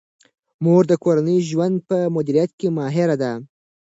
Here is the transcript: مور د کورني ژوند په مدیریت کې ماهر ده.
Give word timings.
مور 0.63 0.83
د 0.87 0.93
کورني 1.03 1.37
ژوند 1.49 1.75
په 1.89 1.97
مدیریت 2.15 2.51
کې 2.59 2.67
ماهر 2.77 3.09
ده. 3.21 3.31